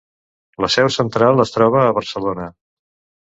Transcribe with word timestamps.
La 0.65 0.69
seu 0.75 0.89
central 0.95 1.43
es 1.45 1.53
troba 1.57 1.83
a 1.83 1.93
Barcelona. 1.99 2.47